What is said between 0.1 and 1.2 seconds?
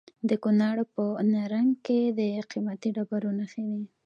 د کونړ په